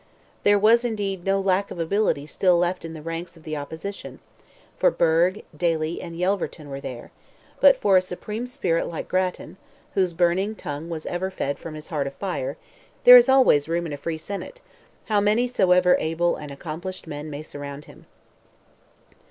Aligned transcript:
There 0.41 0.57
was 0.57 0.83
indeed, 0.83 1.25
no 1.25 1.39
lack 1.39 1.69
of 1.69 1.77
ability 1.79 2.25
still 2.25 2.57
left 2.57 2.83
in 2.83 2.95
the 2.95 3.03
ranks 3.03 3.37
of 3.37 3.43
the 3.43 3.55
opposition—for 3.55 4.89
Burgh, 4.89 5.43
Daly, 5.55 6.01
and 6.01 6.15
Yelverton 6.17 6.71
were 6.71 6.81
there; 6.81 7.11
but 7.59 7.77
for 7.79 7.97
a 7.97 8.01
supreme 8.01 8.47
spirit 8.47 8.87
like 8.87 9.07
Grattan—whose 9.07 10.13
burning 10.13 10.55
tongue 10.55 10.89
was 10.89 11.05
ever 11.05 11.29
fed 11.29 11.59
from 11.59 11.75
his 11.75 11.89
heart 11.89 12.07
of 12.07 12.15
fire—there 12.15 13.15
is 13.15 13.29
always 13.29 13.69
room 13.69 13.85
in 13.85 13.93
a 13.93 13.97
free 13.97 14.17
senate, 14.17 14.59
how 15.05 15.21
many 15.21 15.45
soever 15.45 15.95
able 15.99 16.35
and 16.35 16.49
accomplished 16.49 17.05
men 17.05 17.29
may 17.29 17.43
surround 17.43 17.85
him. 17.85 18.07